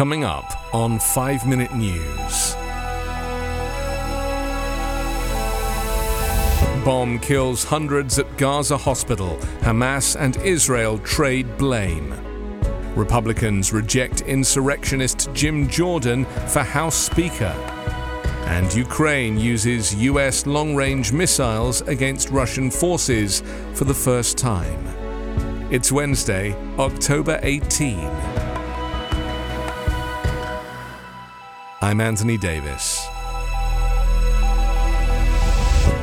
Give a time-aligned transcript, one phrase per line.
[0.00, 2.54] Coming up on 5 Minute News.
[6.86, 9.36] Bomb kills hundreds at Gaza hospital.
[9.60, 12.14] Hamas and Israel trade blame.
[12.96, 17.54] Republicans reject insurrectionist Jim Jordan for House Speaker.
[18.46, 23.42] And Ukraine uses US long range missiles against Russian forces
[23.74, 24.82] for the first time.
[25.70, 28.49] It's Wednesday, October 18.
[31.82, 33.08] I'm Anthony Davis.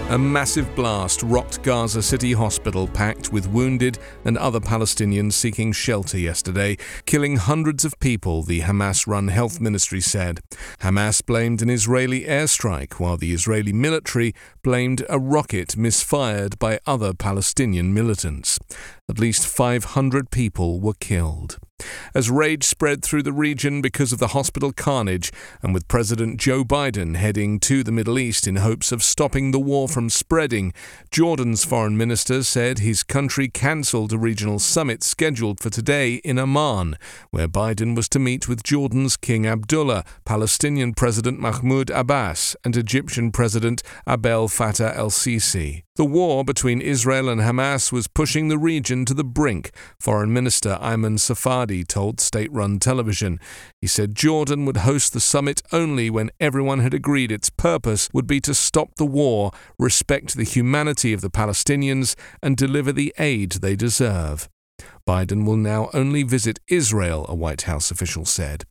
[0.09, 6.17] A massive blast rocked Gaza City Hospital, packed with wounded and other Palestinians seeking shelter
[6.17, 10.39] yesterday, killing hundreds of people, the Hamas run health ministry said.
[10.79, 17.13] Hamas blamed an Israeli airstrike, while the Israeli military blamed a rocket misfired by other
[17.13, 18.57] Palestinian militants.
[19.07, 21.59] At least 500 people were killed.
[22.13, 26.63] As rage spread through the region because of the hospital carnage, and with President Joe
[26.63, 30.73] Biden heading to the Middle East in hopes of stopping the war from spreading,
[31.11, 36.97] Jordan's foreign minister said his country cancelled a regional summit scheduled for today in Amman,
[37.29, 43.31] where Biden was to meet with Jordan's King Abdullah, Palestinian President Mahmoud Abbas, and Egyptian
[43.31, 45.83] President Abdel Fattah el Sisi.
[45.97, 50.77] The war between Israel and Hamas was pushing the region to the brink, Foreign Minister
[50.79, 53.39] Ayman Safadi told state run television.
[53.81, 58.27] He said Jordan would host the summit only when everyone had agreed its purpose would
[58.27, 63.53] be to stop the war, respect the humanity of the Palestinians, and deliver the aid
[63.53, 64.49] they deserve.
[65.07, 68.65] Biden will now only visit Israel, a White House official said.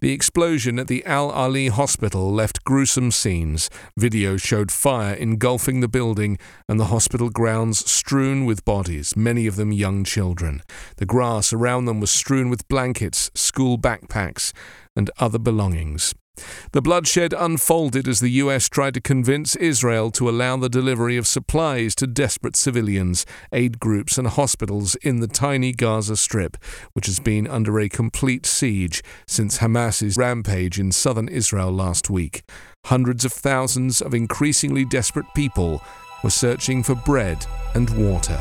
[0.00, 3.70] The explosion at the Al Ahli hospital left gruesome scenes.
[3.96, 6.38] Video showed fire engulfing the building
[6.68, 10.62] and the hospital grounds strewn with bodies, many of them young children.
[10.96, 14.52] The grass around them was strewn with blankets, school backpacks,
[14.96, 16.14] and other belongings.
[16.72, 21.26] The bloodshed unfolded as the US tried to convince Israel to allow the delivery of
[21.26, 26.56] supplies to desperate civilians, aid groups, and hospitals in the tiny Gaza Strip,
[26.92, 32.42] which has been under a complete siege since Hamas's rampage in southern Israel last week.
[32.86, 35.82] Hundreds of thousands of increasingly desperate people
[36.22, 38.40] were searching for bread and water.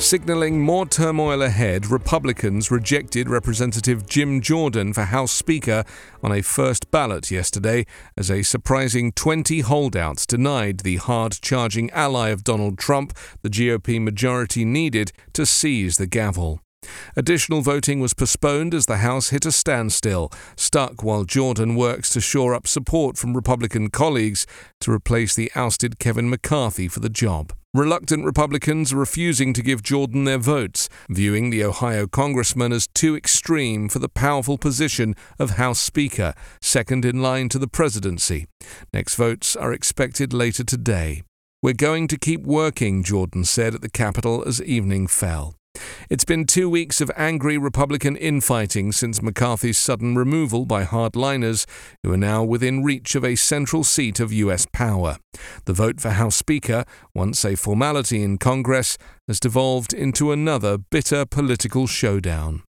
[0.00, 5.84] Signaling more turmoil ahead, Republicans rejected Representative Jim Jordan for House Speaker
[6.22, 7.84] on a first ballot yesterday
[8.16, 14.02] as a surprising 20 holdouts denied the hard charging ally of Donald Trump the GOP
[14.02, 16.60] majority needed to seize the gavel.
[17.14, 22.20] Additional voting was postponed as the House hit a standstill, stuck while Jordan works to
[22.20, 24.46] shore up support from Republican colleagues
[24.80, 27.52] to replace the ousted Kevin McCarthy for the job.
[27.72, 33.14] Reluctant Republicans are refusing to give Jordan their votes, viewing the Ohio congressman as too
[33.14, 38.48] extreme for the powerful position of House Speaker, second in line to the presidency.
[38.92, 41.22] Next votes are expected later today.
[41.62, 45.54] We're going to keep working, Jordan said at the Capitol as evening fell.
[46.10, 51.66] It's been two weeks of angry Republican infighting since McCarthy's sudden removal by hardliners,
[52.02, 54.66] who are now within reach of a central seat of U.S.
[54.72, 55.18] power.
[55.66, 58.98] The vote for House Speaker, once a formality in Congress,
[59.28, 62.64] has devolved into another bitter political showdown.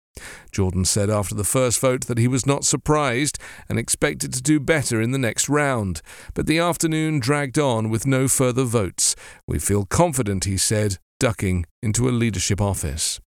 [0.52, 3.38] Jordan said after the first vote that he was not surprised
[3.70, 6.02] and expected to do better in the next round.
[6.34, 9.16] But the afternoon dragged on with no further votes.
[9.48, 13.20] We feel confident, he said, ducking into a leadership office.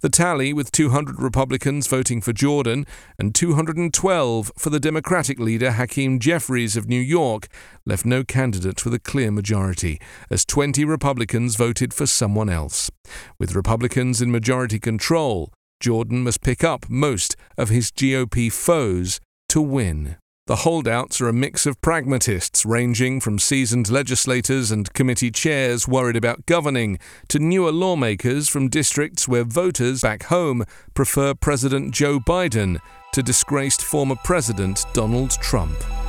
[0.00, 2.84] The tally, with 200 Republicans voting for Jordan
[3.18, 7.48] and 212 for the Democratic leader Hakeem Jeffries of New York,
[7.86, 10.00] left no candidate with a clear majority,
[10.30, 12.90] as 20 Republicans voted for someone else.
[13.38, 19.60] With Republicans in majority control, Jordan must pick up most of his GOP foes to
[19.60, 20.16] win.
[20.52, 26.14] The holdouts are a mix of pragmatists, ranging from seasoned legislators and committee chairs worried
[26.14, 32.80] about governing, to newer lawmakers from districts where voters back home prefer President Joe Biden
[33.14, 36.01] to disgraced former President Donald Trump.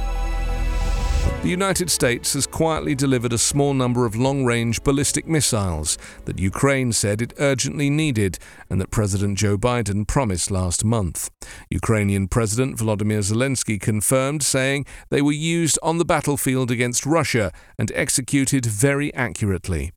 [1.44, 6.40] The United States has quietly delivered a small number of long range ballistic missiles that
[6.40, 11.30] Ukraine said it urgently needed and that President Joe Biden promised last month.
[11.69, 17.92] Ukrainian President Volodymyr Zelensky confirmed, saying they were used on the battlefield against Russia and
[17.94, 19.92] executed very accurately.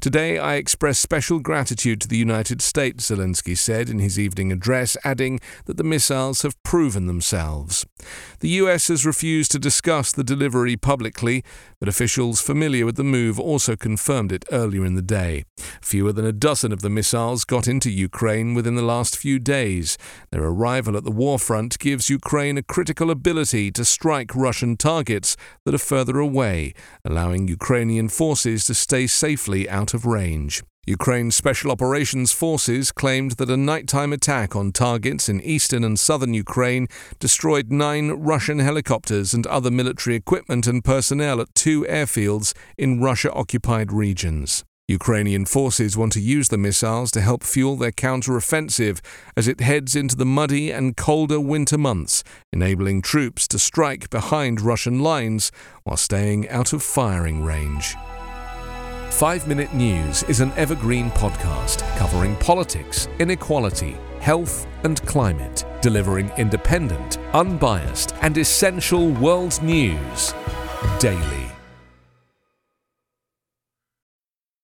[0.00, 4.96] Today, I express special gratitude to the United States, Zelensky said in his evening address,
[5.04, 7.84] adding that the missiles have proven themselves.
[8.40, 11.44] The US has refused to discuss the delivery publicly,
[11.80, 15.44] but officials familiar with the move also confirmed it earlier in the day.
[15.80, 19.96] Fewer than a dozen of the missiles got into Ukraine within the last few days.
[20.30, 25.36] Their arrival at the war front gives Ukraine a critical ability to strike Russian targets
[25.64, 30.62] that are further away, allowing Ukrainian forces to stay safely out of range.
[30.88, 36.32] Ukraine's Special Operations Forces claimed that a nighttime attack on targets in eastern and southern
[36.32, 36.88] Ukraine
[37.18, 43.30] destroyed nine Russian helicopters and other military equipment and personnel at two airfields in Russia
[43.34, 44.64] occupied regions.
[44.88, 49.02] Ukrainian forces want to use the missiles to help fuel their counter-offensive
[49.36, 54.62] as it heads into the muddy and colder winter months, enabling troops to strike behind
[54.62, 55.52] Russian lines
[55.84, 57.94] while staying out of firing range.
[59.10, 67.18] 5 Minute News is an evergreen podcast covering politics, inequality, health, and climate, delivering independent,
[67.32, 70.34] unbiased, and essential world news
[71.00, 71.57] daily.